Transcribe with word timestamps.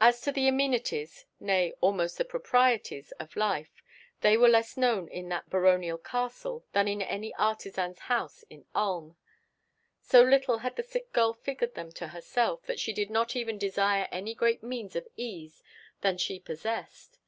As 0.00 0.22
to 0.22 0.32
the 0.32 0.48
amenities, 0.48 1.26
nay, 1.38 1.74
almost 1.82 2.16
the 2.16 2.24
proprieties, 2.24 3.12
of 3.20 3.36
life, 3.36 3.82
they 4.22 4.34
were 4.38 4.48
less 4.48 4.74
known 4.78 5.06
in 5.08 5.28
that 5.28 5.50
baronial 5.50 5.98
castle 5.98 6.64
than 6.72 6.88
in 6.88 7.02
any 7.02 7.34
artisan's 7.34 7.98
house 7.98 8.42
at 8.50 8.60
Ulm. 8.74 9.18
So 10.00 10.22
little 10.22 10.60
had 10.60 10.76
the 10.76 10.82
sick 10.82 11.12
girl 11.12 11.34
figured 11.34 11.74
them 11.74 11.92
to 11.92 12.08
herself, 12.08 12.62
that 12.64 12.80
she 12.80 12.94
did 12.94 13.10
not 13.10 13.36
even 13.36 13.58
desire 13.58 14.08
any 14.10 14.34
greater 14.34 14.64
means 14.64 14.96
of 14.96 15.06
ease 15.14 15.62
than 16.00 16.16
she 16.16 16.40
possessed. 16.40 17.18